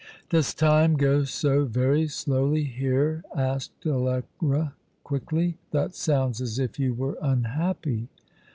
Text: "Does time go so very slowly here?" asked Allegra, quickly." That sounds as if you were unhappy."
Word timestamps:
"Does 0.31 0.55
time 0.55 0.95
go 0.95 1.25
so 1.25 1.63
very 1.65 2.07
slowly 2.07 2.63
here?" 2.63 3.23
asked 3.35 3.85
Allegra, 3.85 4.73
quickly." 5.03 5.59
That 5.73 5.93
sounds 5.93 6.41
as 6.41 6.57
if 6.57 6.79
you 6.79 6.95
were 6.95 7.19
unhappy." 7.21 8.07